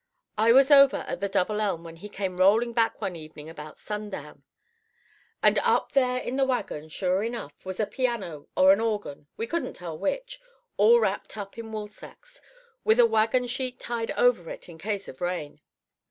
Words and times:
I 0.35 0.51
was 0.51 0.71
over 0.71 1.05
at 1.07 1.19
the 1.19 1.29
Double 1.29 1.61
Elm 1.61 1.83
when 1.83 1.97
he 1.97 2.09
came 2.09 2.39
rolling 2.39 2.73
back 2.73 2.99
one 2.99 3.15
evening 3.15 3.49
about 3.51 3.77
sundown. 3.77 4.41
And 5.43 5.59
up 5.59 5.91
there 5.91 6.17
in 6.19 6.37
the 6.37 6.43
wagon, 6.43 6.89
sure 6.89 7.21
enough, 7.21 7.53
was 7.63 7.79
a 7.79 7.85
piano 7.85 8.47
or 8.57 8.73
a 8.73 8.79
organ—we 8.83 9.45
couldn't 9.45 9.73
tell 9.75 9.95
which—all 9.95 10.99
wrapped 10.99 11.37
up 11.37 11.55
in 11.59 11.71
woolsacks, 11.71 12.41
with 12.83 12.99
a 12.99 13.05
wagon 13.05 13.45
sheet 13.45 13.79
tied 13.79 14.09
over 14.17 14.49
it 14.49 14.67
in 14.67 14.79
case 14.79 15.07
of 15.07 15.21
rain. 15.21 15.61